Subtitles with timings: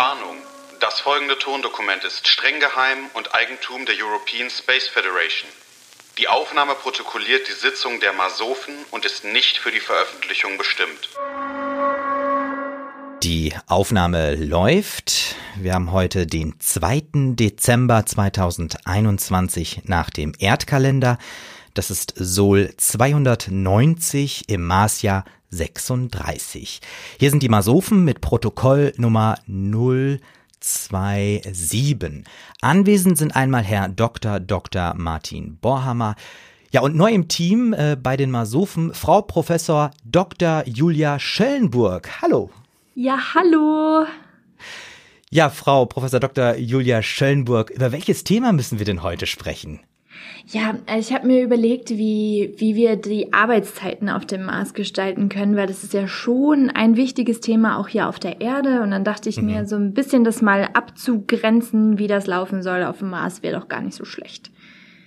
[0.00, 0.36] Warnung.
[0.80, 5.50] Das folgende Tondokument ist streng geheim und Eigentum der European Space Federation.
[6.16, 11.10] Die Aufnahme protokolliert die Sitzung der Masofen und ist nicht für die Veröffentlichung bestimmt.
[13.22, 15.36] Die Aufnahme läuft.
[15.56, 17.34] Wir haben heute den 2.
[17.34, 21.18] Dezember 2021 nach dem Erdkalender.
[21.74, 26.80] Das ist Sol 290 im Marsjahr 36.
[27.18, 32.24] Hier sind die Masofen mit Protokoll Nummer 027.
[32.60, 34.40] Anwesend sind einmal Herr Dr.
[34.40, 34.94] Dr.
[34.96, 36.16] Martin Borhammer.
[36.72, 40.62] Ja, und neu im Team äh, bei den Masofen Frau Professor Dr.
[40.66, 42.22] Julia Schellenburg.
[42.22, 42.50] Hallo.
[42.94, 44.06] Ja, hallo.
[45.30, 46.56] Ja, Frau Professor Dr.
[46.56, 49.80] Julia Schöllenburg, über welches Thema müssen wir denn heute sprechen?
[50.46, 55.56] Ja, ich habe mir überlegt, wie, wie wir die Arbeitszeiten auf dem Mars gestalten können,
[55.56, 58.82] weil das ist ja schon ein wichtiges Thema auch hier auf der Erde.
[58.82, 59.46] Und dann dachte ich mhm.
[59.46, 63.58] mir, so ein bisschen das mal abzugrenzen, wie das laufen soll auf dem Mars, wäre
[63.58, 64.50] doch gar nicht so schlecht.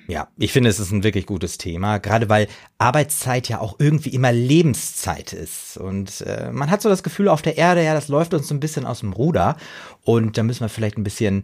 [0.08, 4.10] Ja, ich finde, es ist ein wirklich gutes Thema, gerade weil Arbeitszeit ja auch irgendwie
[4.10, 5.78] immer Lebenszeit ist.
[5.78, 8.54] Und äh, man hat so das Gefühl auf der Erde, ja, das läuft uns so
[8.54, 9.58] ein bisschen aus dem Ruder.
[10.02, 11.44] Und da müssen wir vielleicht ein bisschen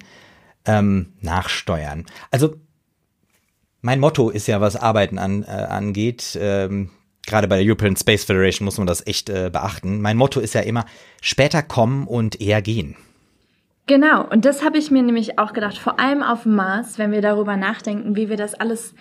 [0.65, 2.05] ähm, nachsteuern.
[2.31, 2.55] Also
[3.81, 6.89] mein Motto ist ja, was Arbeiten an, äh, angeht, ähm,
[7.25, 10.01] gerade bei der European Space Federation muss man das echt äh, beachten.
[10.01, 10.85] Mein Motto ist ja immer,
[11.21, 12.95] später kommen und eher gehen.
[13.85, 17.11] Genau, und das habe ich mir nämlich auch gedacht, vor allem auf dem Mars, wenn
[17.11, 18.93] wir darüber nachdenken, wie wir das alles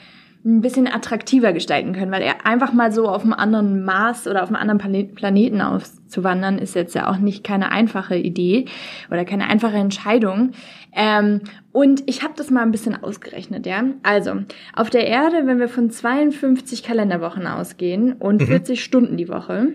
[0.44, 4.42] ein bisschen attraktiver gestalten können, weil er einfach mal so auf einem anderen Mars oder
[4.42, 8.66] auf einem anderen Planeten auszuwandern, ist jetzt ja auch nicht keine einfache Idee
[9.10, 10.52] oder keine einfache Entscheidung.
[10.92, 11.40] Ähm,
[11.72, 13.82] und ich habe das mal ein bisschen ausgerechnet, ja.
[14.02, 14.34] Also,
[14.74, 18.82] auf der Erde, wenn wir von 52 Kalenderwochen ausgehen und 40 mhm.
[18.82, 19.74] Stunden die Woche,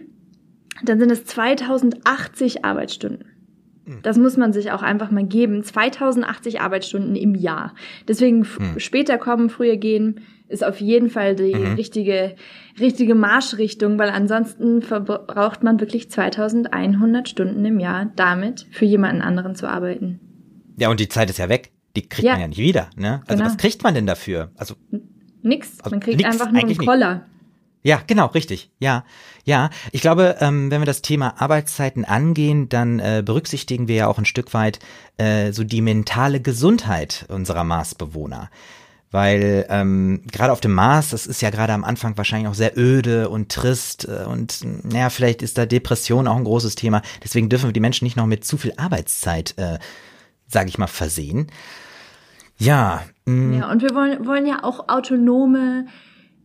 [0.83, 3.32] dann sind es 2080 Arbeitsstunden.
[3.85, 3.99] Mhm.
[4.03, 5.63] Das muss man sich auch einfach mal geben.
[5.63, 7.73] 2080 Arbeitsstunden im Jahr.
[8.07, 8.79] Deswegen mhm.
[8.79, 11.75] später kommen, früher gehen, ist auf jeden Fall die mhm.
[11.75, 12.35] richtige,
[12.79, 19.55] richtige Marschrichtung, weil ansonsten verbraucht man wirklich 2100 Stunden im Jahr damit, für jemanden anderen
[19.55, 20.19] zu arbeiten.
[20.77, 21.71] Ja, und die Zeit ist ja weg.
[21.95, 22.33] Die kriegt ja.
[22.33, 23.21] man ja nicht wieder, ne?
[23.27, 23.45] Also genau.
[23.45, 24.51] was kriegt man denn dafür?
[24.55, 24.75] Also
[25.43, 25.79] nix.
[25.79, 27.27] Also man kriegt nix, einfach nur einen Koller.
[27.83, 28.71] Ja, genau, richtig.
[28.79, 29.03] Ja,
[29.43, 29.69] ja.
[29.91, 34.17] Ich glaube, ähm, wenn wir das Thema Arbeitszeiten angehen, dann äh, berücksichtigen wir ja auch
[34.17, 34.79] ein Stück weit
[35.17, 38.49] äh, so die mentale Gesundheit unserer Marsbewohner.
[39.11, 42.75] Weil ähm, gerade auf dem Mars, das ist ja gerade am Anfang wahrscheinlich auch sehr
[42.77, 47.01] öde und trist äh, und naja, vielleicht ist da Depression auch ein großes Thema.
[47.23, 49.77] Deswegen dürfen wir die Menschen nicht noch mit zu viel Arbeitszeit, äh,
[50.47, 51.51] sage ich mal, versehen.
[52.57, 53.03] Ja.
[53.25, 53.57] Mh.
[53.57, 55.85] Ja, und wir wollen, wollen ja auch autonome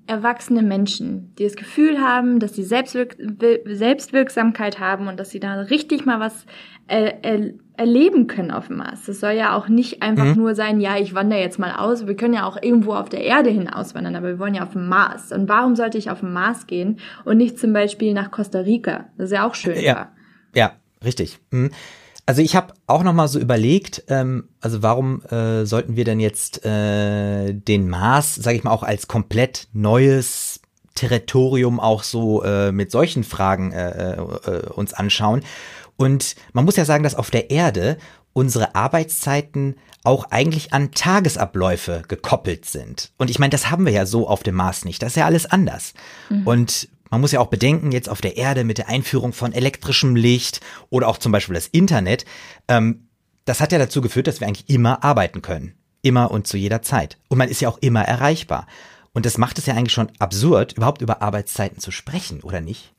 [0.08, 3.16] erwachsene Menschen, die das Gefühl haben, dass sie Selbstwirk
[3.64, 6.46] Selbstwirksamkeit haben und dass sie da richtig mal was
[6.88, 9.04] äh, er erleben können auf dem Mars.
[9.06, 10.34] Das soll ja auch nicht einfach mhm.
[10.34, 12.08] nur sein, ja, ich wandere jetzt mal aus.
[12.08, 14.72] Wir können ja auch irgendwo auf der Erde hin auswandern, aber wir wollen ja auf
[14.72, 15.30] dem Mars.
[15.30, 19.06] Und warum sollte ich auf dem Mars gehen und nicht zum Beispiel nach Costa Rica?
[19.16, 19.78] Das ist ja auch schön.
[19.80, 20.10] Ja,
[20.54, 20.72] ja
[21.04, 21.38] richtig.
[21.52, 21.70] Mhm.
[22.28, 26.20] Also ich habe auch noch mal so überlegt, ähm, also warum äh, sollten wir denn
[26.20, 30.60] jetzt äh, den Mars, sage ich mal, auch als komplett neues
[30.94, 35.40] Territorium auch so äh, mit solchen Fragen äh, äh, uns anschauen?
[35.96, 37.96] Und man muss ja sagen, dass auf der Erde
[38.34, 43.10] unsere Arbeitszeiten auch eigentlich an Tagesabläufe gekoppelt sind.
[43.16, 45.02] Und ich meine, das haben wir ja so auf dem Mars nicht.
[45.02, 45.94] Das ist ja alles anders.
[46.28, 46.46] Mhm.
[46.46, 50.16] Und man muss ja auch bedenken, jetzt auf der Erde mit der Einführung von elektrischem
[50.16, 50.60] Licht
[50.90, 52.24] oder auch zum Beispiel das Internet,
[52.68, 53.08] ähm,
[53.44, 55.74] das hat ja dazu geführt, dass wir eigentlich immer arbeiten können.
[56.02, 57.18] Immer und zu jeder Zeit.
[57.28, 58.66] Und man ist ja auch immer erreichbar.
[59.12, 62.92] Und das macht es ja eigentlich schon absurd, überhaupt über Arbeitszeiten zu sprechen, oder nicht?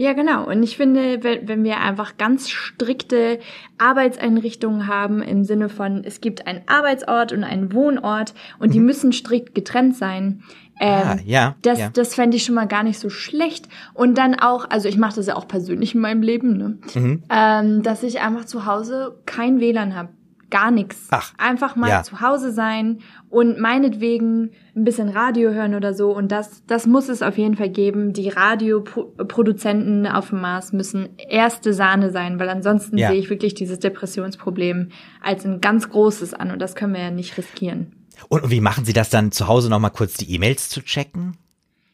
[0.00, 0.46] Ja, genau.
[0.46, 3.40] Und ich finde, wenn wir einfach ganz strikte
[3.78, 8.72] Arbeitseinrichtungen haben im Sinne von, es gibt einen Arbeitsort und einen Wohnort und mhm.
[8.72, 10.44] die müssen strikt getrennt sein,
[10.80, 11.90] ähm, ah, ja, das, ja.
[11.90, 13.68] das fände ich schon mal gar nicht so schlecht.
[13.94, 16.78] Und dann auch, also ich mache das ja auch persönlich in meinem Leben, ne?
[16.94, 17.22] Mhm.
[17.30, 20.10] Ähm, dass ich einfach zu Hause kein WLAN habe.
[20.50, 21.08] Gar nichts.
[21.36, 22.02] Einfach mal ja.
[22.02, 26.16] zu Hause sein und meinetwegen ein bisschen Radio hören oder so.
[26.16, 28.14] Und das, das muss es auf jeden Fall geben.
[28.14, 33.10] Die Radioproduzenten auf dem Mars müssen erste Sahne sein, weil ansonsten ja.
[33.10, 34.88] sehe ich wirklich dieses Depressionsproblem
[35.22, 37.97] als ein ganz großes an und das können wir ja nicht riskieren.
[38.28, 41.36] Und wie machen Sie das dann zu Hause nochmal kurz die E-Mails zu checken?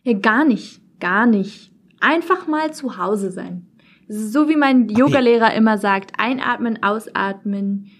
[0.02, 0.80] Ja, gar nicht.
[1.00, 1.72] Gar nicht.
[2.00, 3.66] Einfach mal zu Hause sein.
[4.08, 4.98] So wie mein okay.
[4.98, 7.90] Yogalehrer immer sagt, einatmen, ausatmen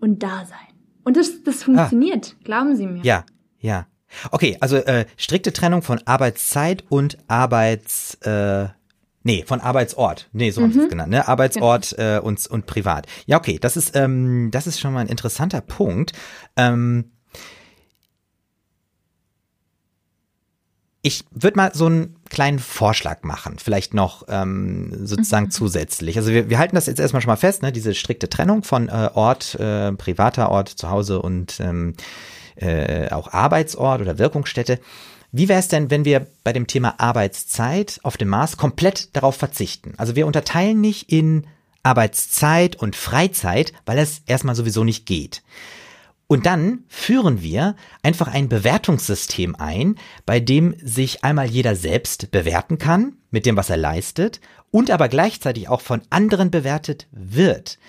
[0.00, 0.58] und da sein.
[1.04, 2.42] Und das, das funktioniert, ah.
[2.44, 3.02] glauben Sie mir.
[3.02, 3.24] Ja,
[3.58, 3.86] ja.
[4.30, 8.68] Okay, also äh, strikte Trennung von Arbeitszeit und Arbeits, äh,
[9.22, 10.30] Nee, von Arbeitsort.
[10.32, 10.64] Nee, so mhm.
[10.64, 11.28] haben sie es genannt, ne?
[11.28, 13.06] Arbeitsort äh, und, und privat.
[13.26, 16.12] Ja, okay, das ist, ähm, das ist schon mal ein interessanter Punkt.
[16.56, 17.12] Ähm,
[21.02, 25.50] ich würde mal so einen kleinen Vorschlag machen, vielleicht noch ähm, sozusagen mhm.
[25.50, 26.16] zusätzlich.
[26.18, 27.72] Also wir, wir halten das jetzt erstmal schon mal fest, ne?
[27.72, 31.94] diese strikte Trennung von äh, Ort, äh, privater Ort, zu Hause und ähm,
[32.56, 34.78] äh, auch Arbeitsort oder Wirkungsstätte.
[35.32, 39.36] Wie wäre es denn, wenn wir bei dem Thema Arbeitszeit auf dem Mars komplett darauf
[39.36, 39.94] verzichten?
[39.96, 41.46] Also wir unterteilen nicht in
[41.82, 45.42] Arbeitszeit und Freizeit, weil es erstmal sowieso nicht geht.
[46.30, 47.74] Und dann führen wir
[48.04, 49.96] einfach ein Bewertungssystem ein,
[50.26, 54.40] bei dem sich einmal jeder selbst bewerten kann mit dem, was er leistet
[54.70, 57.80] und aber gleichzeitig auch von anderen bewertet wird.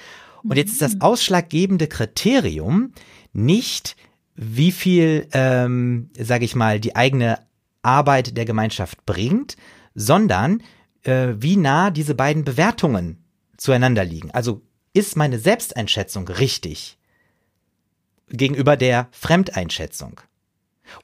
[0.42, 1.02] Und jetzt ist das mhm.
[1.02, 2.94] ausschlaggebende Kriterium
[3.32, 3.96] nicht,
[4.34, 7.38] wie viel, ähm, sage ich mal, die eigene
[7.84, 9.56] Arbeit der Gemeinschaft bringt,
[9.94, 10.64] sondern
[11.04, 13.24] äh, wie nah diese beiden Bewertungen
[13.58, 14.32] zueinander liegen.
[14.32, 14.64] Also
[14.94, 16.98] ist meine Selbsteinschätzung richtig?
[18.32, 20.22] Gegenüber der Fremdeinschätzung.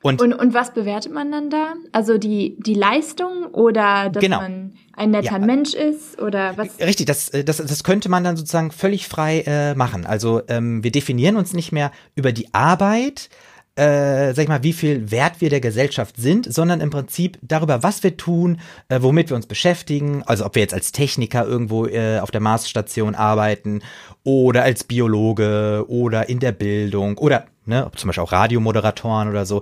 [0.01, 1.73] Und, und, und was bewertet man dann da?
[1.91, 4.41] Also die, die Leistung oder dass genau.
[4.41, 5.39] man ein netter ja.
[5.39, 6.79] Mensch ist oder was?
[6.79, 10.05] Richtig, das, äh, das, das könnte man dann sozusagen völlig frei äh, machen.
[10.05, 13.29] Also ähm, wir definieren uns nicht mehr über die Arbeit,
[13.77, 17.83] äh, sag ich mal, wie viel wert wir der Gesellschaft sind, sondern im Prinzip darüber,
[17.83, 18.59] was wir tun,
[18.89, 22.41] äh, womit wir uns beschäftigen, also ob wir jetzt als Techniker irgendwo äh, auf der
[22.41, 23.81] Marsstation arbeiten
[24.23, 29.61] oder als Biologe oder in der Bildung oder ne, zum Beispiel auch Radiomoderatoren oder so.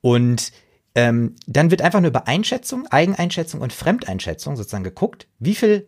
[0.00, 0.50] Und
[0.96, 5.86] ähm, dann wird einfach nur über Einschätzung, Eigeneinschätzung und Fremdeinschätzung sozusagen geguckt, wie viel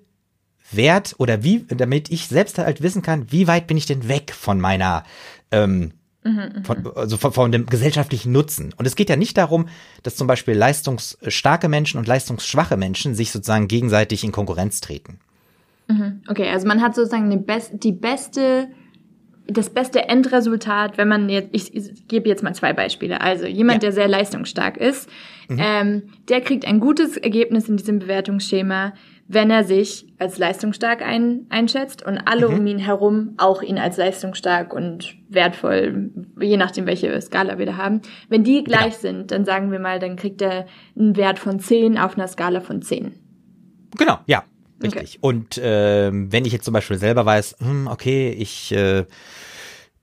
[0.71, 4.33] Wert oder wie, damit ich selbst halt wissen kann, wie weit bin ich denn weg
[4.33, 5.03] von meiner
[5.51, 5.93] ähm,
[6.63, 8.73] von, also von, von, dem gesellschaftlichen Nutzen.
[8.77, 9.69] Und es geht ja nicht darum,
[10.03, 15.19] dass zum Beispiel leistungsstarke Menschen und leistungsschwache Menschen sich sozusagen gegenseitig in Konkurrenz treten.
[15.89, 16.23] Mhm.
[16.29, 18.69] Okay, also man hat sozusagen best, die beste,
[19.47, 23.21] das beste Endresultat, wenn man jetzt, ich, ich gebe jetzt mal zwei Beispiele.
[23.21, 23.91] Also jemand, ja.
[23.91, 25.09] der sehr leistungsstark ist,
[25.49, 25.59] mhm.
[25.61, 28.95] ähm, der kriegt ein gutes Ergebnis in diesem Bewertungsschema,
[29.27, 32.59] wenn er sich als leistungsstark ein, einschätzt und alle mhm.
[32.59, 36.11] um ihn herum auch ihn als leistungsstark und wertvoll,
[36.41, 38.03] je nachdem, welche Skala wir da haben.
[38.29, 39.19] Wenn die gleich genau.
[39.19, 40.67] sind, dann sagen wir mal, dann kriegt er
[40.99, 43.15] einen Wert von 10 auf einer Skala von 10.
[43.97, 44.43] Genau, ja,
[44.83, 45.19] richtig.
[45.21, 45.37] Okay.
[45.37, 49.05] Und äh, wenn ich jetzt zum Beispiel selber weiß, hm, okay, ich äh,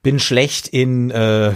[0.03, 1.53] bin schlecht in äh,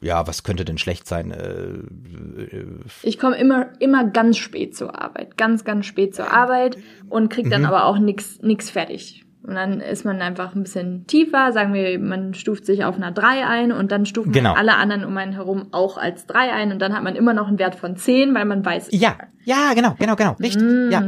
[0.00, 1.30] ja, was könnte denn schlecht sein?
[1.30, 2.66] Äh, äh,
[3.02, 7.50] ich komme immer, immer ganz spät zur Arbeit, ganz, ganz spät zur Arbeit und krieg
[7.50, 7.68] dann mhm.
[7.68, 9.24] aber auch nix, nix fertig.
[9.42, 13.12] Und dann ist man einfach ein bisschen tiefer, sagen wir, man stuft sich auf einer
[13.12, 14.54] 3 ein und dann stufen genau.
[14.54, 17.46] alle anderen um einen herum auch als 3 ein und dann hat man immer noch
[17.46, 18.88] einen Wert von 10, weil man weiß.
[18.90, 20.62] Ja, ja, genau, genau, genau, richtig.
[20.62, 21.00] Mm, ja.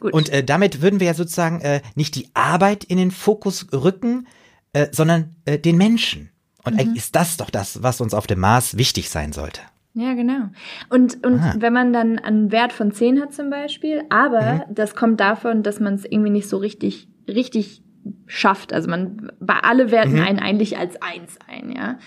[0.00, 0.12] Gut.
[0.12, 4.26] Und äh, damit würden wir ja sozusagen äh, nicht die Arbeit in den Fokus rücken,
[4.72, 6.30] äh, sondern äh, den Menschen.
[6.64, 6.80] Und mhm.
[6.80, 9.60] eigentlich ist das doch das, was uns auf dem Mars wichtig sein sollte.
[9.94, 10.48] Ja, genau.
[10.88, 11.54] Und, und ah.
[11.58, 14.74] wenn man dann einen Wert von 10 hat zum Beispiel, aber mhm.
[14.74, 17.82] das kommt davon, dass man es irgendwie nicht so richtig, richtig
[18.26, 18.72] schafft.
[18.72, 20.22] Also man, bei alle werten mhm.
[20.22, 21.98] einen eigentlich als 1 ein, ja.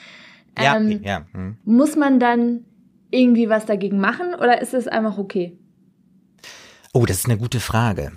[0.57, 1.25] Ja, ähm, ja.
[1.34, 1.57] Mhm.
[1.66, 2.62] Muss man dann
[3.12, 5.57] irgendwie was dagegen machen oder ist es einfach okay?
[6.94, 8.13] Oh, das ist eine gute Frage.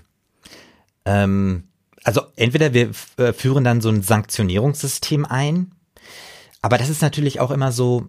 [1.05, 1.65] Ähm,
[2.05, 5.73] also entweder wir äh, führen dann so ein Sanktionierungssystem ein,
[6.63, 8.09] aber das ist natürlich auch immer so,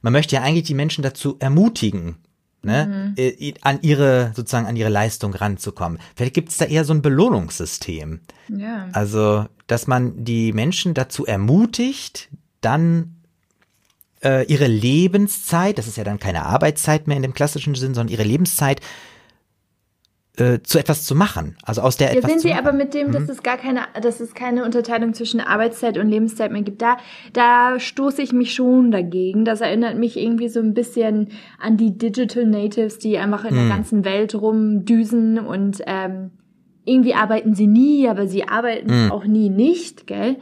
[0.00, 2.16] man möchte ja eigentlich die Menschen dazu ermutigen,
[2.62, 3.22] ne, mhm.
[3.22, 5.98] Äh, an ihre, sozusagen an ihre Leistung ranzukommen.
[6.16, 8.20] Vielleicht gibt es da eher so ein Belohnungssystem.
[8.48, 8.88] Ja.
[8.92, 12.30] Also, dass man die Menschen dazu ermutigt,
[12.62, 13.16] dann
[14.22, 18.12] äh, ihre Lebenszeit, das ist ja dann keine Arbeitszeit mehr in dem klassischen Sinn, sondern
[18.12, 18.80] ihre Lebenszeit
[20.38, 21.56] äh, zu etwas zu machen.
[21.62, 22.66] Also aus der ja, etwas sind Sie machen.
[22.66, 23.12] aber mit dem, mhm.
[23.12, 26.80] dass es gar keine, dass es keine Unterteilung zwischen Arbeitszeit und Lebenszeit mehr gibt.
[26.80, 26.96] Da,
[27.32, 29.44] da stoße ich mich schon dagegen.
[29.44, 31.28] Das erinnert mich irgendwie so ein bisschen
[31.60, 33.68] an die Digital Natives, die einfach in mhm.
[33.68, 36.30] der ganzen Welt rumdüsen und ähm,
[36.84, 39.12] irgendwie arbeiten sie nie, aber sie arbeiten mhm.
[39.12, 40.36] auch nie nicht, gell?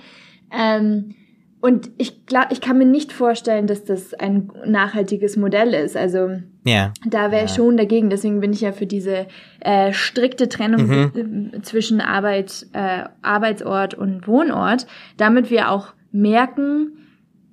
[0.52, 1.14] Ähm,
[1.60, 5.94] und ich glaube, ich kann mir nicht vorstellen, dass das ein nachhaltiges Modell ist.
[5.94, 6.30] Also
[6.64, 6.92] ja.
[7.06, 8.08] da wäre ich schon dagegen.
[8.08, 9.26] Deswegen bin ich ja für diese
[9.60, 11.62] äh, strikte Trennung mhm.
[11.62, 14.86] zwischen Arbeit, äh, Arbeitsort und Wohnort,
[15.18, 16.92] damit wir auch merken,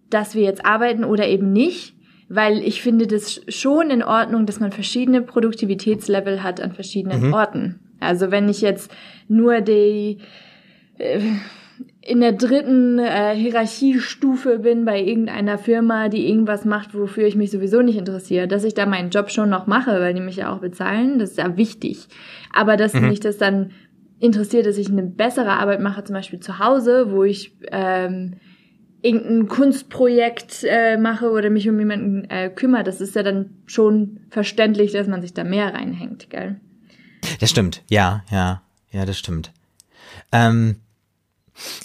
[0.09, 1.93] dass wir jetzt arbeiten oder eben nicht.
[2.29, 7.33] Weil ich finde das schon in Ordnung, dass man verschiedene Produktivitätslevel hat an verschiedenen mhm.
[7.33, 7.79] Orten.
[7.99, 8.89] Also wenn ich jetzt
[9.27, 10.19] nur die
[10.97, 11.19] äh,
[12.01, 17.51] in der dritten äh, Hierarchiestufe bin bei irgendeiner Firma, die irgendwas macht, wofür ich mich
[17.51, 20.53] sowieso nicht interessiere, dass ich da meinen Job schon noch mache, weil die mich ja
[20.53, 22.07] auch bezahlen, das ist ja wichtig.
[22.53, 23.09] Aber dass mhm.
[23.09, 23.71] mich das dann
[24.19, 28.35] interessiert, dass ich eine bessere Arbeit mache, zum Beispiel zu Hause, wo ich ähm,
[29.01, 34.21] irgendein Kunstprojekt äh, mache oder mich um jemanden äh, kümmere, das ist ja dann schon
[34.29, 36.59] verständlich, dass man sich da mehr reinhängt, gell?
[37.39, 39.51] Das stimmt, ja, ja, ja, das stimmt.
[40.31, 40.77] Ähm,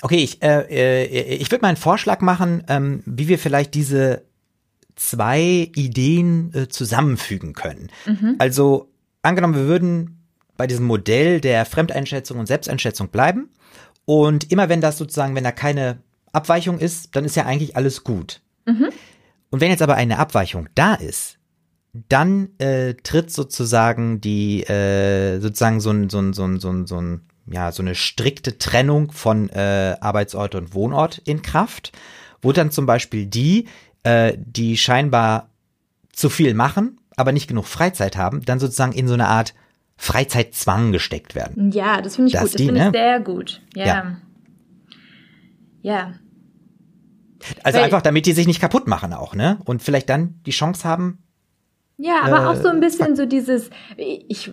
[0.03, 4.23] okay, ich, äh, äh, ich würde mal einen Vorschlag machen, ähm, wie wir vielleicht diese
[4.97, 7.91] zwei Ideen äh, zusammenfügen können.
[8.07, 8.37] Mhm.
[8.39, 8.91] Also
[9.23, 10.23] angenommen, wir würden
[10.57, 13.51] bei diesem Modell der Fremdeinschätzung und Selbsteinschätzung bleiben.
[14.05, 15.99] Und immer wenn das sozusagen, wenn da keine
[16.33, 18.41] Abweichung ist, dann ist ja eigentlich alles gut.
[18.67, 18.91] Mhm.
[19.51, 21.39] Und wenn jetzt aber eine Abweichung da ist,
[22.09, 26.87] dann äh, tritt sozusagen die äh, sozusagen so ein so ein so ein so ein,
[26.87, 31.93] so ein ja so eine strikte Trennung von äh, Arbeitsort und Wohnort in Kraft,
[32.41, 33.69] wo dann zum Beispiel die,
[34.03, 35.51] äh, die scheinbar
[36.13, 39.55] zu viel machen, aber nicht genug Freizeit haben, dann sozusagen in so eine Art
[39.97, 41.71] Freizeitzwang gesteckt werden.
[41.71, 42.55] Ja, das finde ich das gut.
[42.55, 42.91] Das finde ich ne?
[42.93, 43.63] sehr gut.
[43.75, 43.87] Ja.
[43.87, 44.17] ja.
[45.83, 46.15] ja.
[47.63, 49.59] Also Weil, einfach, damit die sich nicht kaputt machen auch, ne?
[49.65, 51.23] Und vielleicht dann die Chance haben,
[52.03, 54.51] ja, aber äh, auch so ein bisschen so dieses, ich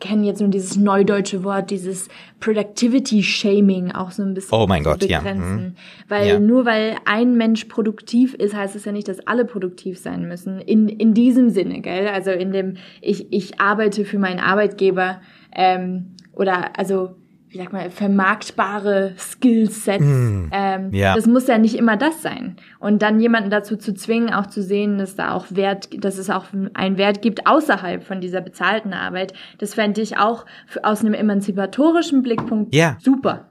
[0.00, 2.08] kenne jetzt nur dieses neudeutsche Wort, dieses
[2.40, 5.32] Productivity Shaming auch so ein bisschen oh mein Gott, begrenzen.
[5.32, 5.68] Ja.
[5.68, 5.74] Mhm.
[6.08, 6.38] Weil ja.
[6.38, 10.60] nur weil ein Mensch produktiv ist, heißt es ja nicht, dass alle produktiv sein müssen.
[10.60, 12.08] In, in diesem Sinne, gell?
[12.08, 15.22] Also in dem, ich, ich arbeite für meinen Arbeitgeber
[15.56, 17.16] ähm, oder also
[17.50, 20.04] wie sagt man, vermarktbare Skillsets.
[20.04, 21.16] Mm, ähm, ja.
[21.16, 22.56] Das muss ja nicht immer das sein.
[22.78, 26.30] Und dann jemanden dazu zu zwingen, auch zu sehen, dass da auch Wert, dass es
[26.30, 30.46] auch einen Wert gibt außerhalb von dieser bezahlten Arbeit, das fände ich auch
[30.84, 32.96] aus einem emanzipatorischen Blickpunkt ja.
[33.00, 33.48] super.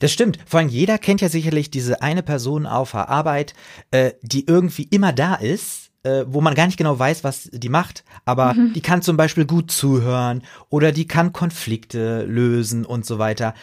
[0.00, 0.38] Das stimmt.
[0.44, 3.54] Vor allem jeder kennt ja sicherlich diese eine Person auf der Arbeit,
[3.92, 7.68] äh, die irgendwie immer da ist äh, wo man gar nicht genau weiß, was die
[7.68, 8.72] macht, aber mhm.
[8.72, 13.54] die kann zum Beispiel gut zuhören oder die kann Konflikte lösen und so weiter.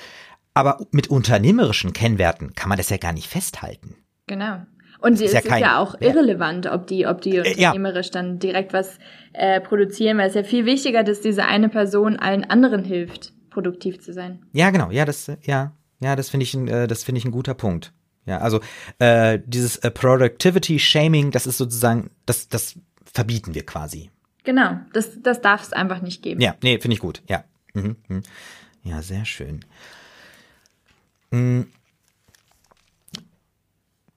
[0.53, 3.95] Aber mit unternehmerischen Kennwerten kann man das ja gar nicht festhalten.
[4.25, 4.63] Genau.
[4.99, 8.13] Und es ist, ja, kein, ja, auch irrelevant, ob die, ob die unternehmerisch ja.
[8.13, 8.97] dann direkt was
[9.33, 13.99] äh, produzieren, weil es ja viel wichtiger, dass diese eine Person allen anderen hilft, produktiv
[13.99, 14.41] zu sein.
[14.53, 14.89] Ja, genau.
[14.89, 17.93] Ja, das, ja, ja, das finde ich, äh, das finde ich ein guter Punkt.
[18.27, 18.59] Ja, also
[18.99, 22.75] äh, dieses äh, Productivity Shaming, das ist sozusagen, das, das
[23.11, 24.11] verbieten wir quasi.
[24.43, 26.41] Genau, das, das darf es einfach nicht geben.
[26.41, 27.23] Ja, nee, finde ich gut.
[27.27, 27.45] Ja.
[27.73, 28.23] Mhm, mhm.
[28.83, 29.63] Ja, sehr schön.
[31.31, 31.67] Mhm.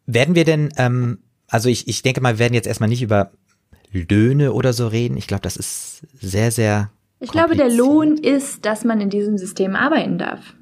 [0.07, 3.31] Werden wir denn, ähm, also ich, ich denke mal, wir werden jetzt erstmal nicht über
[3.93, 5.17] Löhne oder so reden.
[5.17, 6.91] Ich glaube, das ist sehr, sehr.
[7.21, 10.55] Ich glaube, der Lohn ist, dass man in diesem System arbeiten darf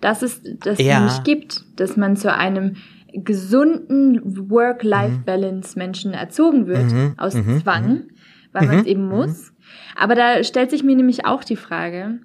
[0.00, 1.00] dass es das ja.
[1.00, 2.76] nicht gibt, dass man zu einem
[3.12, 7.14] gesunden Work-Life-Balance Menschen erzogen wird mhm.
[7.16, 7.60] aus mhm.
[7.62, 8.10] Zwang, mhm.
[8.52, 8.88] weil man es mhm.
[8.88, 9.10] eben mhm.
[9.10, 9.52] muss.
[9.96, 12.20] Aber da stellt sich mir nämlich auch die Frage,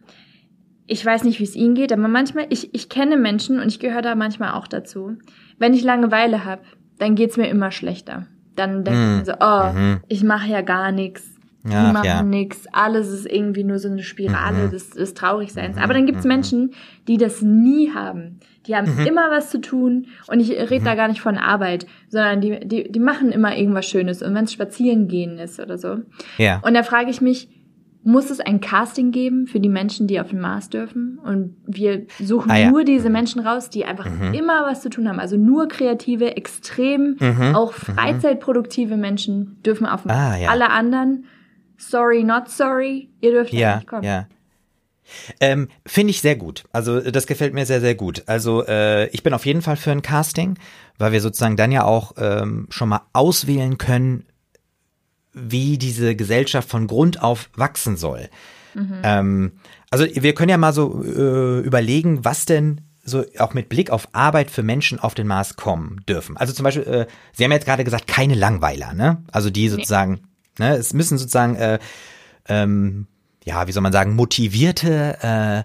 [0.86, 3.80] ich weiß nicht, wie es Ihnen geht, aber manchmal, ich, ich kenne Menschen und ich
[3.80, 5.16] gehöre da manchmal auch dazu.
[5.58, 6.64] Wenn ich Langeweile habe,
[7.00, 8.28] dann geht's mir immer schlechter.
[8.56, 11.33] Dann denke ich mir so, oh, ich mache ja gar nichts
[11.66, 12.24] ja, die machen ja.
[12.24, 14.72] nichts, alles ist irgendwie nur so eine Spirale mhm.
[14.72, 15.78] des, des Traurigseins.
[15.78, 16.30] Aber dann gibt's mhm.
[16.30, 16.72] Menschen,
[17.08, 18.40] die das nie haben.
[18.68, 19.06] Die haben mhm.
[19.06, 20.86] immer was zu tun und ich rede mhm.
[20.86, 24.46] da gar nicht von Arbeit, sondern die, die, die machen immer irgendwas Schönes und wenn
[24.46, 25.98] es spazieren gehen ist oder so.
[26.38, 26.62] Ja.
[26.66, 27.50] Und da frage ich mich,
[28.06, 31.20] muss es ein Casting geben für die Menschen, die auf den Mars dürfen?
[31.24, 32.70] Und wir suchen ah, ja.
[32.70, 34.34] nur diese Menschen raus, die einfach mhm.
[34.34, 35.20] immer was zu tun haben.
[35.20, 37.56] Also nur kreative, extrem, mhm.
[37.56, 37.94] auch mhm.
[37.94, 40.50] freizeitproduktive Menschen dürfen auf den ah, ja.
[40.50, 41.26] Alle anderen
[41.78, 44.04] sorry, not sorry, ihr dürft ja nicht kommen.
[44.04, 44.28] Ja.
[45.40, 46.64] Ähm, Finde ich sehr gut.
[46.72, 48.24] Also das gefällt mir sehr, sehr gut.
[48.26, 50.58] Also äh, ich bin auf jeden Fall für ein Casting,
[50.98, 54.26] weil wir sozusagen dann ja auch ähm, schon mal auswählen können,
[55.34, 58.30] wie diese Gesellschaft von Grund auf wachsen soll.
[58.76, 59.02] Mhm.
[59.04, 59.52] Ähm,
[59.90, 64.08] also wir können ja mal so äh, überlegen, was denn so auch mit Blick auf
[64.14, 66.38] Arbeit für Menschen auf den Mars kommen dürfen.
[66.38, 69.22] Also zum Beispiel, äh, Sie haben jetzt gerade gesagt, keine Langweiler, ne?
[69.32, 70.76] Also die sozusagen nee Ne?
[70.76, 71.80] Es müssen sozusagen, äh,
[72.48, 73.08] ähm,
[73.44, 75.64] ja, wie soll man sagen, motivierte, äh,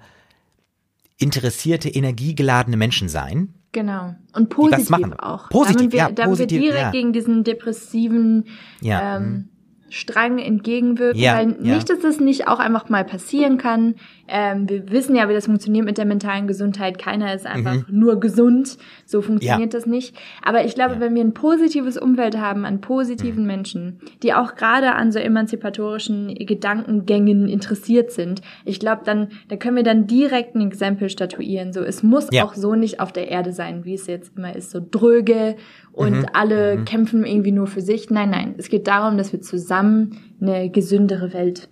[1.22, 3.54] interessierte, energiegeladene Menschen sein.
[3.72, 4.14] Genau.
[4.32, 5.50] Und positiv auch.
[5.50, 6.90] Positiv, damit wir, ja, damit positiv, wir direkt ja.
[6.90, 8.46] gegen diesen depressiven,
[8.80, 9.16] ja.
[9.16, 9.50] ähm,
[9.90, 11.74] streng entgegenwirken, Ja, weil ja.
[11.74, 13.94] nicht, dass das nicht auch einfach mal passieren kann.
[14.28, 16.98] Ähm, wir wissen ja, wie das funktioniert mit der mentalen Gesundheit.
[16.98, 18.76] Keiner ist einfach nur gesund.
[19.06, 20.14] So funktioniert das nicht.
[20.42, 21.00] Aber ich glaube, Mhm.
[21.00, 21.06] Ja.
[21.06, 23.46] wenn wir ein positives Umfeld haben an positiven Mhm.
[23.46, 29.76] Menschen, die auch gerade an so emanzipatorischen Gedankengängen interessiert sind, ich glaube, dann, da können
[29.76, 31.72] wir dann direkt ein Exempel statuieren.
[31.72, 32.44] So, es muss Ja.
[32.44, 35.56] auch so nicht auf der Erde sein, wie es jetzt immer ist, so dröge
[35.98, 36.26] und Mhm.
[36.32, 38.08] alle kämpfen irgendwie nur für sich.
[38.08, 38.54] Nein, nein.
[38.56, 41.68] Es geht darum, dass wir zusammen eine gesündere Welt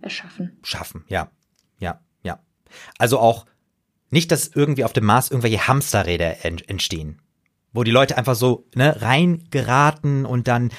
[0.00, 0.52] erschaffen.
[0.62, 1.28] Schaffen, ja.
[1.80, 2.38] Ja, ja.
[2.98, 3.46] Also auch
[4.10, 7.20] nicht, dass irgendwie auf dem Mars irgendwelche Hamsterräder ent entstehen,
[7.72, 10.70] wo die Leute einfach so ne, reingeraten und dann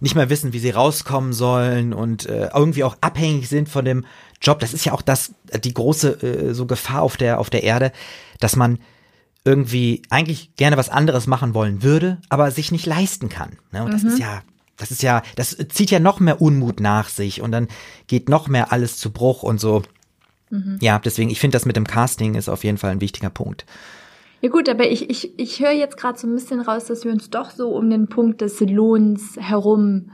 [0.00, 4.04] nicht mehr wissen, wie sie rauskommen sollen und äh, irgendwie auch abhängig sind von dem
[4.40, 4.60] Job.
[4.60, 5.34] Das ist ja auch das
[5.64, 7.90] die große äh, so Gefahr auf der auf der Erde,
[8.38, 8.78] dass man
[9.46, 13.58] irgendwie eigentlich gerne was anderes machen wollen würde, aber sich nicht leisten kann.
[13.72, 13.84] Ne?
[13.84, 14.42] Und das ist ja,
[14.76, 17.68] das ist ja, das zieht ja noch mehr Unmut nach sich und dann
[18.08, 19.82] geht noch mehr alles zu Bruch und so.
[20.80, 23.66] Ja, deswegen, ich finde das mit dem Casting ist auf jeden Fall ein wichtiger Punkt.
[24.40, 27.12] Ja gut, aber ich, ich, ich höre jetzt gerade so ein bisschen raus, dass wir
[27.12, 30.10] uns doch so um den Punkt des Lohns herum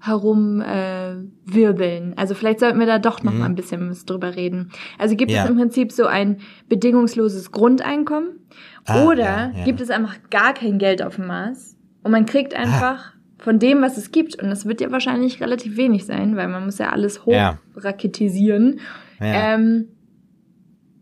[0.00, 2.14] herum äh, wirbeln.
[2.16, 4.70] Also vielleicht sollten wir da doch noch mal ein bisschen drüber reden.
[4.98, 5.44] Also gibt Ja.
[5.44, 6.38] es im Prinzip so ein
[6.68, 8.40] bedingungsloses Grundeinkommen
[8.86, 9.64] Ah, oder ja, ja.
[9.64, 13.82] gibt es einfach gar kein Geld auf dem Mars und man kriegt einfach von dem,
[13.82, 16.88] was es gibt und das wird ja wahrscheinlich relativ wenig sein, weil man muss ja
[16.90, 18.80] alles hochraketisieren.
[19.20, 19.88] Ähm,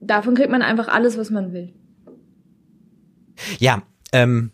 [0.00, 1.72] davon kriegt man einfach alles, was man will.
[3.58, 4.50] Ja, ähm,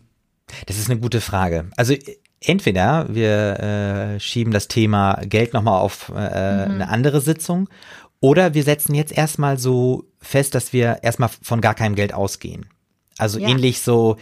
[0.67, 1.65] das ist eine gute Frage.
[1.77, 1.95] Also
[2.41, 7.69] entweder wir äh, schieben das Thema Geld nochmal auf äh, eine andere Sitzung
[8.19, 12.65] oder wir setzen jetzt erstmal so fest, dass wir erstmal von gar keinem Geld ausgehen.
[13.17, 13.47] Also Ja.
[13.49, 14.17] ähnlich so,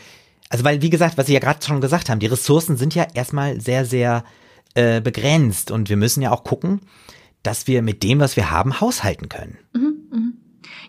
[0.49, 3.07] also weil wie gesagt, was Sie ja gerade schon gesagt haben, die Ressourcen sind ja
[3.13, 4.23] erstmal sehr, sehr
[4.75, 6.81] äh, begrenzt und wir müssen ja auch gucken,
[7.43, 9.57] dass wir mit dem, was wir haben, haushalten können.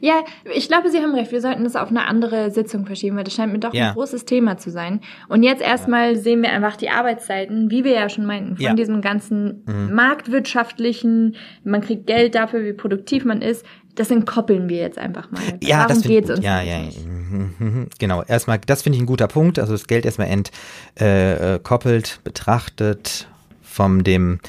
[0.00, 0.22] Ja,
[0.54, 1.32] ich glaube, Sie haben recht.
[1.32, 3.88] Wir sollten das auf eine andere Sitzung verschieben, weil das scheint mir doch Ja.
[3.88, 5.00] ein großes Thema zu sein.
[5.28, 8.72] Und jetzt erstmal sehen wir einfach die Arbeitszeiten, wie wir ja schon meinten, von Ja.
[8.72, 8.76] Mhm.
[8.76, 13.64] diesem ganzen marktwirtschaftlichen, man kriegt Geld dafür, wie produktiv man ist.
[13.94, 15.40] Das entkoppeln wir jetzt einfach mal.
[15.62, 16.30] Ja, Darum das ich gut.
[16.30, 18.22] uns Ja, ja, mhm, mhm, genau.
[18.24, 19.58] Erstmal, das finde ich ein guter Punkt.
[19.60, 23.28] Also das Geld erstmal entkoppelt, äh, koppelt, betrachtet
[23.62, 24.40] vom dem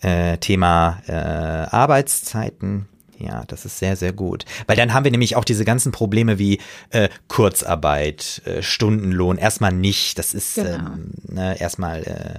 [0.00, 2.86] äh, Thema äh, Arbeitszeiten.
[3.18, 4.44] Ja, das ist sehr, sehr gut.
[4.66, 6.60] Weil dann haben wir nämlich auch diese ganzen Probleme wie
[6.90, 9.38] äh, Kurzarbeit, äh, Stundenlohn.
[9.38, 10.18] Erstmal nicht.
[10.18, 10.68] Das ist Genau.
[10.92, 12.38] ähm, ne, erstmal äh,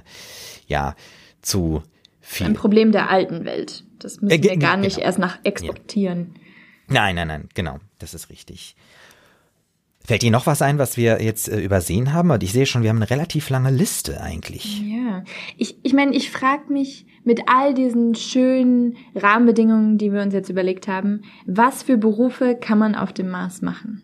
[0.68, 0.96] ja
[1.42, 1.84] zu
[2.22, 2.48] viel.
[2.48, 3.84] Ein Problem der alten Welt.
[4.00, 4.86] Das müssen Äh, wir gar genau.
[4.86, 6.36] nicht erst nach exportieren.
[6.88, 8.76] Nein, nein, nein, genau, das ist richtig.
[10.10, 12.32] Fällt Ihnen noch was ein, was wir jetzt äh, übersehen haben?
[12.32, 14.82] Und ich sehe schon, wir haben eine relativ lange Liste eigentlich.
[14.82, 15.24] Ja,
[15.56, 20.50] ich, ich meine, ich frage mich mit all diesen schönen Rahmenbedingungen, die wir uns jetzt
[20.50, 24.02] überlegt haben, was für Berufe kann man auf dem Mars machen?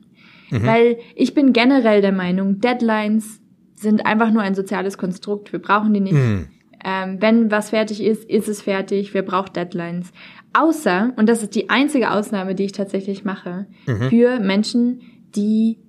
[0.52, 3.42] Weil ich bin generell der Meinung, Deadlines
[3.74, 5.54] sind einfach nur ein soziales Konstrukt.
[5.54, 6.14] Wir brauchen die nicht.
[6.14, 6.50] Mhm.
[6.86, 9.16] Ähm, wenn was fertig ist, ist es fertig.
[9.16, 10.12] Wer braucht Deadlines?
[10.54, 13.66] Außer, und das ist die einzige Ausnahme, die ich tatsächlich mache,
[14.10, 15.02] für Menschen,
[15.36, 15.80] die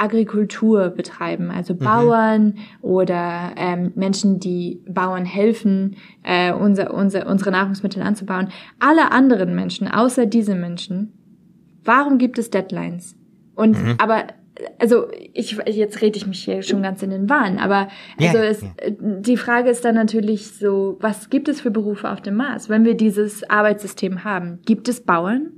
[0.00, 8.02] Agrikultur betreiben, also Bauern oder ähm, Menschen, die Bauern helfen, äh, unser, unser, unsere Nahrungsmittel
[8.02, 8.48] anzubauen.
[8.78, 11.12] Alle anderen Menschen, außer diese Menschen,
[11.84, 13.14] warum gibt es Deadlines?
[13.54, 14.24] Und aber
[14.78, 18.44] also ich jetzt rede ich mich hier schon ganz in den Wahn, aber also ja,
[18.44, 18.68] es, ja.
[18.78, 22.68] äh, die Frage ist dann natürlich so, was gibt es für Berufe auf dem Mars,
[22.68, 24.60] wenn wir dieses Arbeitssystem haben?
[24.64, 25.50] Gibt es Bauern?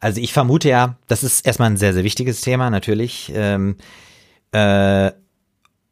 [0.00, 3.32] Also ich vermute ja, das ist erstmal ein sehr, sehr wichtiges Thema, natürlich.
[3.34, 3.76] Ähm,
[4.52, 5.12] äh,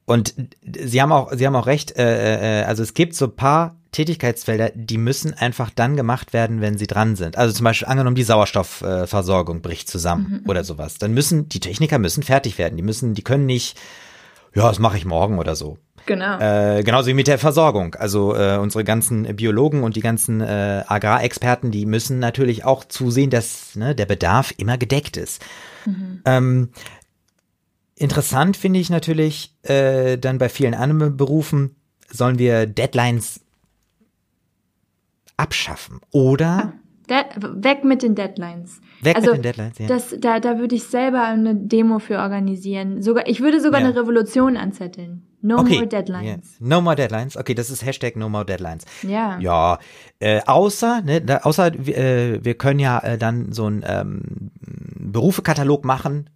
[0.07, 3.37] und Sie haben auch, Sie haben auch recht, äh, äh, also es gibt so ein
[3.37, 7.37] paar Tätigkeitsfelder, die müssen einfach dann gemacht werden, wenn sie dran sind.
[7.37, 10.99] Also zum Beispiel angenommen, die Sauerstoffversorgung Versorgung bricht zusammen oder sowas.
[10.99, 12.77] Dann müssen, die Techniker müssen fertig werden.
[12.77, 13.79] Die müssen, die können nicht,
[14.55, 15.79] ja, das mache ich morgen oder so.
[16.07, 16.39] Genau.
[16.39, 17.95] Äh, genauso wie mit der Versorgung.
[17.95, 23.31] Also äh, unsere ganzen Biologen und die ganzen äh, Agrarexperten, die müssen natürlich auch zusehen,
[23.31, 25.45] dass ne, der Bedarf immer gedeckt ist.
[26.25, 26.71] Ähm,
[27.95, 31.77] interessant finde ich natürlich äh, dann bei vielen anderen Berufen,
[32.11, 33.41] sollen wir Deadlines
[35.37, 36.75] abschaffen oder
[37.09, 37.25] Dead,
[37.65, 38.81] weg mit den Deadlines.
[39.01, 39.87] Weg mit also, den Deadlines, ja.
[39.89, 43.03] Das, da, da würde ich selber eine Demo für organisieren.
[43.03, 43.89] Sogar, ich würde sogar Ja.
[43.89, 45.27] eine Revolution anzetteln.
[45.43, 46.25] No okay, more Deadlines.
[46.25, 46.39] yeah.
[46.61, 47.37] No more Deadlines.
[47.37, 48.85] Okay, das ist Hashtag No more Deadlines.
[49.03, 49.39] Ja.
[49.39, 49.79] Ja,
[50.19, 54.51] äh, außer, ne, da, außer äh, wir können ja äh, dann so einen ähm,
[54.99, 56.29] Berufekatalog machen,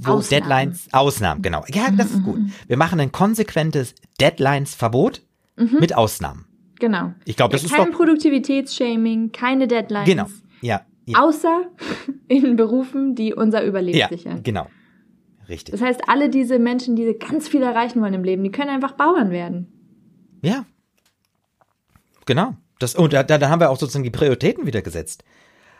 [0.00, 0.42] wo Ausnahmen.
[0.42, 1.64] Deadlines, Ausnahmen, genau.
[1.68, 2.40] Ja, das ist gut.
[2.66, 5.22] Wir machen ein konsequentes Deadlines-Verbot.
[5.56, 5.78] Mhm.
[5.78, 6.46] Mit Ausnahmen.
[6.80, 7.14] Genau.
[7.24, 10.04] Ich glaube, das ja, ist kein Produktivitätsshaming, keine Deadlines.
[10.08, 10.26] genau.
[10.60, 11.66] Ja, ja, Außer
[12.28, 14.42] in Berufen, die unser Überleben ja sichern.
[14.42, 14.66] genau.
[15.48, 15.72] Richtig.
[15.72, 18.92] Das heißt, alle diese Menschen, die ganz viel erreichen wollen im Leben, die können einfach
[18.92, 19.68] Bauern werden.
[20.42, 20.64] Ja.
[22.26, 22.54] Genau.
[22.78, 25.24] Das, und da, da haben wir auch sozusagen die Prioritäten wieder gesetzt.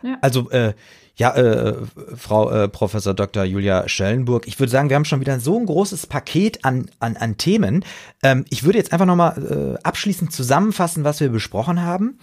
[0.01, 0.17] Ja.
[0.21, 0.73] Also, äh,
[1.17, 1.75] ja, äh,
[2.15, 3.43] Frau äh, Professor Dr.
[3.45, 7.15] Julia Schellenburg, ich würde sagen, wir haben schon wieder so ein großes Paket an, an,
[7.15, 7.85] an Themen.
[8.21, 12.19] Ähm, ich würde jetzt einfach nochmal äh, abschließend zusammenfassen, was wir besprochen haben.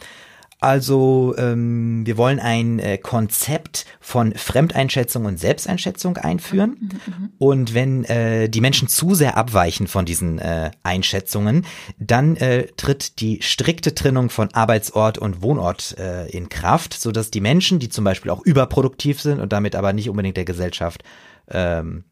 [0.62, 6.90] Also ähm, wir wollen ein äh, Konzept von Fremdeinschätzung und Selbsteinschätzung einführen.
[7.38, 11.66] Und wenn äh, die Menschen zu sehr abweichen von diesen äh, Einschätzungen,
[11.98, 17.40] dann äh, tritt die strikte Trennung von Arbeitsort und Wohnort äh, in Kraft, sodass die
[17.40, 21.02] Menschen, die zum Beispiel auch überproduktiv sind und damit aber nicht unbedingt der Gesellschaft
[21.50, 22.04] ähm,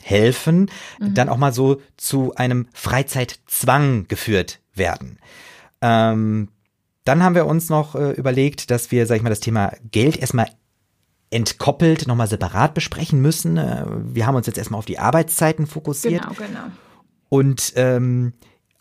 [0.00, 5.18] helfen, dann auch mal so zu einem Freizeitzwang geführt werden.
[5.82, 6.48] Ähm,
[7.08, 10.18] dann haben wir uns noch äh, überlegt, dass wir, sag ich mal, das Thema Geld
[10.18, 10.48] erstmal
[11.30, 13.56] entkoppelt, nochmal separat besprechen müssen.
[13.56, 16.22] Äh, wir haben uns jetzt erstmal auf die Arbeitszeiten fokussiert.
[16.22, 16.64] Genau, genau.
[17.30, 18.34] Und ähm,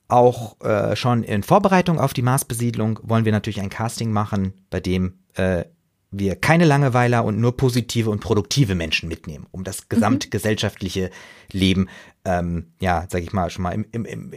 [0.09, 4.81] auch äh, schon in Vorbereitung auf die Marsbesiedlung wollen wir natürlich ein Casting machen, bei
[4.81, 5.63] dem äh,
[6.11, 11.11] wir keine Langeweiler und nur positive und produktive Menschen mitnehmen, um das gesamtgesellschaftliche
[11.51, 11.87] Leben,
[12.25, 14.33] ähm, ja, sag ich mal, schon mal im, im, im,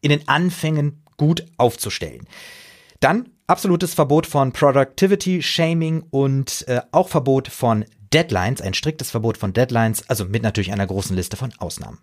[0.00, 2.26] in den Anfängen gut aufzustellen.
[3.02, 9.36] Dann absolutes Verbot von Productivity Shaming und äh, auch Verbot von Deadlines, ein striktes Verbot
[9.36, 11.98] von Deadlines, also mit natürlich einer großen Liste von Ausnahmen.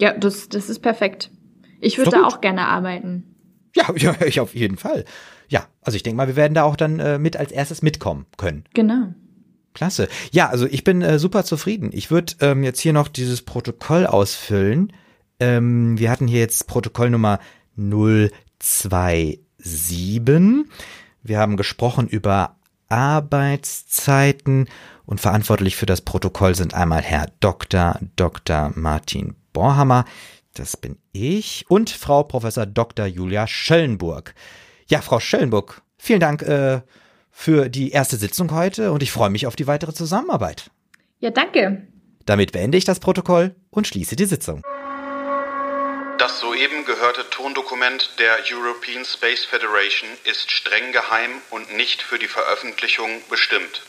[0.00, 1.30] Ja, das, das ist perfekt.
[1.80, 3.34] Ich würde da auch gerne arbeiten.
[3.76, 5.04] Ja, ja, ich auf jeden Fall.
[5.48, 8.26] Ja, also ich denke mal, wir werden da auch dann äh, mit als erstes mitkommen
[8.38, 8.64] können.
[8.74, 9.14] Genau.
[9.74, 10.08] Klasse.
[10.32, 11.90] Ja, also ich bin äh, super zufrieden.
[11.92, 14.92] Ich würde ähm, jetzt hier noch dieses Protokoll ausfüllen.
[15.40, 17.38] Ähm, wir hatten hier jetzt Protokoll Nummer
[18.62, 20.66] 027.
[21.22, 22.56] Wir haben gesprochen über
[22.88, 24.68] Arbeitszeiten
[25.04, 27.98] und verantwortlich für das Protokoll sind einmal Herr Dr.
[28.16, 28.72] Dr.
[28.74, 30.04] Martin Borhammer,
[30.54, 33.06] das bin ich, und Frau Professor Dr.
[33.06, 34.34] Julia Schöllenburg.
[34.86, 36.80] Ja, Frau Schöllenburg, vielen Dank äh,
[37.30, 40.70] für die erste Sitzung heute und ich freue mich auf die weitere Zusammenarbeit.
[41.20, 41.86] Ja, danke.
[42.24, 44.62] Damit beende ich das Protokoll und schließe die Sitzung.
[46.28, 52.28] Das soeben gehörte Tondokument der European Space Federation ist streng geheim und nicht für die
[52.28, 53.80] Veröffentlichung bestimmt.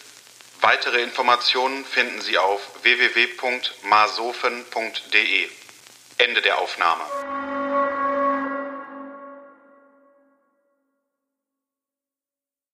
[0.61, 5.49] Weitere Informationen finden Sie auf www.masofen.de.
[6.17, 7.03] Ende der Aufnahme.